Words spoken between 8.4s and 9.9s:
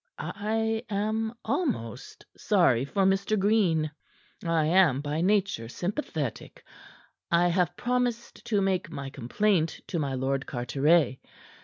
to make my complaint